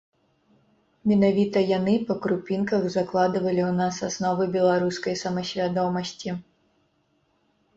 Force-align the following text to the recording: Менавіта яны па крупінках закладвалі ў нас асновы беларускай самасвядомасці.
Менавіта 1.11 1.61
яны 1.77 1.93
па 2.07 2.15
крупінках 2.23 2.87
закладвалі 2.95 3.61
ў 3.69 3.75
нас 3.81 3.95
асновы 4.09 4.43
беларускай 4.57 5.15
самасвядомасці. 5.23 6.29